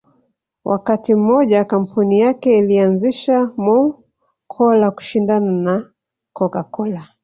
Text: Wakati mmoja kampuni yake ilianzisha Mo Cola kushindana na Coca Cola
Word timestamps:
Wakati 0.63 1.15
mmoja 1.15 1.65
kampuni 1.65 2.19
yake 2.19 2.57
ilianzisha 2.57 3.51
Mo 3.57 4.03
Cola 4.47 4.91
kushindana 4.91 5.51
na 5.51 5.91
Coca 6.33 6.63
Cola 6.63 7.07